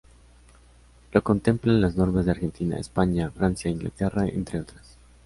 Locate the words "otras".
4.59-4.97